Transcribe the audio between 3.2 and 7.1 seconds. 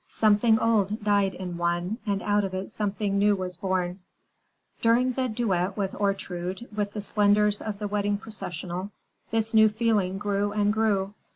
was born. During the duet with Ortrude, and the